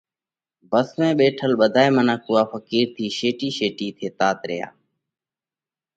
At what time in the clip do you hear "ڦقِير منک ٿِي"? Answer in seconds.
2.51-3.07